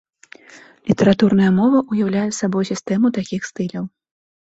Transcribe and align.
Літаратурная 0.91 1.51
мова 1.59 1.83
уяўляе 1.91 2.27
сабой 2.41 2.63
сістэму 2.73 3.15
такіх 3.23 3.41
стыляў. 3.55 3.83